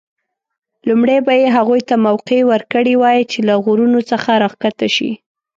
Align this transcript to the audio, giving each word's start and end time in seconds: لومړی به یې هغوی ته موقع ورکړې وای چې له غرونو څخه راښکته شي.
لومړی 0.87 1.17
به 1.25 1.33
یې 1.41 1.47
هغوی 1.57 1.81
ته 1.89 1.95
موقع 2.07 2.39
ورکړې 2.51 2.93
وای 3.01 3.19
چې 3.31 3.39
له 3.47 3.53
غرونو 3.63 3.99
څخه 4.11 4.29
راښکته 4.43 4.87
شي. 4.95 5.11